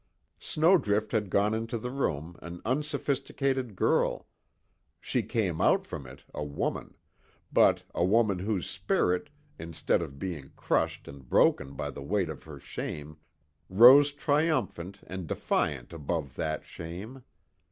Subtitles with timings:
[0.39, 4.27] Snowdrift had gone into the room an unsophisticated girl
[4.99, 6.95] she came out from it a woman
[7.53, 9.29] but, a woman whose spirit,
[9.59, 13.17] instead of being crushed and broken by the weight of her shame,
[13.69, 17.23] rose triumphant and defiant above that shame.